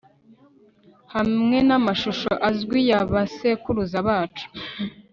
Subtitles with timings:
[1.13, 4.45] Hamwe namashusho azwi ya basekuruza bacu